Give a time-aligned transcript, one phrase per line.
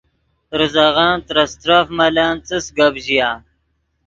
[0.59, 3.29] ریزغن ترے استرف ملن څس گپ ژیا